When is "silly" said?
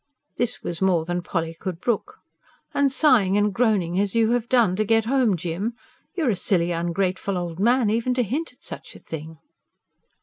6.35-6.71